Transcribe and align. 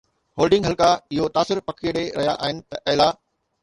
holding 0.39 0.65
حلقا 0.67 0.87
اهو 1.13 1.27
تاثر 1.37 1.63
پکيڙي 1.69 2.05
رهيا 2.19 2.33
آهن 2.43 2.67
ته 2.67 2.75
اعليٰ 2.93 3.11